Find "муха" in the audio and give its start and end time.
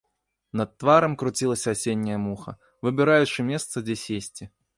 2.25-2.55